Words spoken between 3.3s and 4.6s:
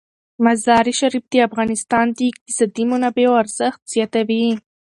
ارزښت زیاتوي.